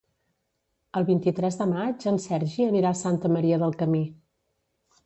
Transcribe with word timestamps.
El 1.01 1.05
vint-i-tres 1.09 1.59
de 1.61 1.67
maig 1.75 2.09
en 2.13 2.17
Sergi 2.25 2.67
anirà 2.71 2.95
a 2.97 3.01
Santa 3.05 3.33
Maria 3.39 3.63
del 3.67 3.79
Camí. 3.85 4.03